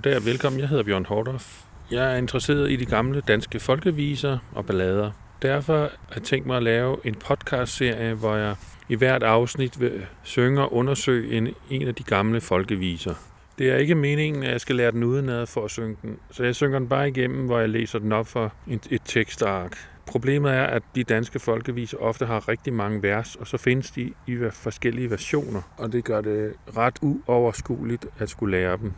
Goddag 0.00 0.16
og 0.16 0.26
velkommen. 0.26 0.60
Jeg 0.60 0.68
hedder 0.68 0.84
Bjørn 0.84 1.04
Hordorf. 1.04 1.62
Jeg 1.90 2.12
er 2.12 2.16
interesseret 2.16 2.70
i 2.70 2.76
de 2.76 2.86
gamle 2.86 3.20
danske 3.20 3.60
folkeviser 3.60 4.38
og 4.52 4.66
ballader. 4.66 5.10
Derfor 5.42 5.78
har 5.78 6.14
jeg 6.14 6.22
tænkt 6.22 6.46
mig 6.46 6.56
at 6.56 6.62
lave 6.62 6.96
en 7.04 7.14
podcast-serie, 7.14 8.14
hvor 8.14 8.36
jeg 8.36 8.56
i 8.88 8.94
hvert 8.94 9.22
afsnit 9.22 9.80
vil 9.80 10.06
synge 10.22 10.62
og 10.62 10.72
undersøge 10.72 11.36
en, 11.36 11.48
en 11.70 11.88
af 11.88 11.94
de 11.94 12.02
gamle 12.02 12.40
folkeviser. 12.40 13.14
Det 13.58 13.70
er 13.70 13.76
ikke 13.76 13.94
meningen, 13.94 14.42
at 14.42 14.52
jeg 14.52 14.60
skal 14.60 14.76
lære 14.76 14.90
den 14.90 15.04
udenad 15.04 15.46
for 15.46 15.64
at 15.64 15.70
synge 15.70 15.96
den, 16.02 16.16
så 16.30 16.44
jeg 16.44 16.54
synger 16.54 16.78
den 16.78 16.88
bare 16.88 17.08
igennem, 17.08 17.46
hvor 17.46 17.58
jeg 17.58 17.68
læser 17.68 17.98
den 17.98 18.12
op 18.12 18.26
for 18.26 18.52
et, 18.68 18.86
et 18.90 19.02
tekstark. 19.04 19.76
Problemet 20.06 20.52
er, 20.52 20.64
at 20.64 20.82
de 20.94 21.04
danske 21.04 21.38
folkeviser 21.38 21.98
ofte 21.98 22.26
har 22.26 22.48
rigtig 22.48 22.72
mange 22.72 23.02
vers, 23.02 23.36
og 23.36 23.46
så 23.46 23.56
findes 23.56 23.90
de 23.90 24.12
i 24.26 24.36
forskellige 24.52 25.10
versioner, 25.10 25.62
og 25.76 25.92
det 25.92 26.04
gør 26.04 26.20
det 26.20 26.52
ret 26.76 26.98
uoverskueligt 27.02 28.06
at 28.18 28.30
skulle 28.30 28.58
lære 28.58 28.76
dem. 28.76 28.92